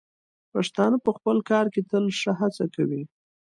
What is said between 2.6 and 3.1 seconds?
کوي.